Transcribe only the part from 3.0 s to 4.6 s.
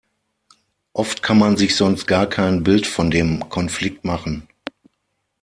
dem Konflikt machen.